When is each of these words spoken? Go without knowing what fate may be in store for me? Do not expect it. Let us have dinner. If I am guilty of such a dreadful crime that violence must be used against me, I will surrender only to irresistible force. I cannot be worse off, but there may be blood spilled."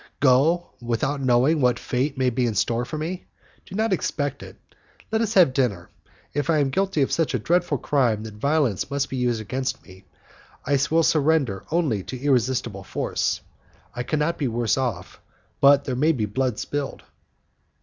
Go 0.19 0.71
without 0.81 1.21
knowing 1.21 1.61
what 1.61 1.77
fate 1.77 2.17
may 2.17 2.31
be 2.31 2.47
in 2.47 2.55
store 2.55 2.85
for 2.85 2.97
me? 2.97 3.27
Do 3.67 3.75
not 3.75 3.93
expect 3.93 4.41
it. 4.41 4.55
Let 5.11 5.21
us 5.21 5.35
have 5.35 5.53
dinner. 5.53 5.91
If 6.33 6.49
I 6.49 6.57
am 6.57 6.71
guilty 6.71 7.03
of 7.03 7.11
such 7.11 7.35
a 7.35 7.37
dreadful 7.37 7.77
crime 7.77 8.23
that 8.23 8.33
violence 8.33 8.89
must 8.89 9.11
be 9.11 9.17
used 9.17 9.39
against 9.41 9.83
me, 9.85 10.05
I 10.65 10.79
will 10.89 11.03
surrender 11.03 11.65
only 11.71 12.01
to 12.05 12.19
irresistible 12.19 12.83
force. 12.83 13.41
I 13.93 14.01
cannot 14.01 14.39
be 14.39 14.47
worse 14.47 14.75
off, 14.75 15.21
but 15.59 15.83
there 15.83 15.95
may 15.95 16.13
be 16.13 16.25
blood 16.25 16.57
spilled." 16.57 17.03